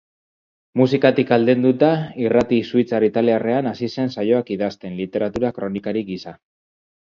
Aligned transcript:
Musikatik 0.79 1.33
aldenduta, 1.35 1.89
irrati 2.21 2.59
suitzar-italiarrean 2.71 3.71
hasi 3.73 3.91
zen 3.99 4.11
saioak 4.17 4.51
idazten, 4.59 4.99
literatura-kronikari 5.05 6.07
gisa. 6.13 6.37